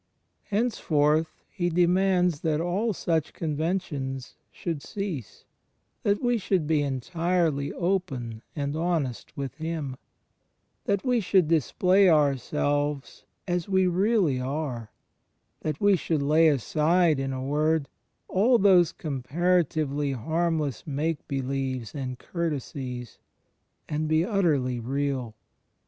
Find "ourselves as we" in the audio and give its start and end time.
12.09-13.85